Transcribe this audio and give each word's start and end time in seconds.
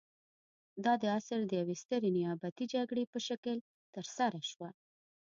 دا 0.83 0.93
د 1.01 1.03
عصر 1.17 1.39
د 1.47 1.51
یوې 1.61 1.75
سترې 1.81 2.09
نیابتي 2.17 2.65
جګړې 2.73 3.03
په 3.13 3.17
شکل 3.27 3.57
کې 3.65 3.85
ترسره 3.95 4.39
شوه. 4.49 4.69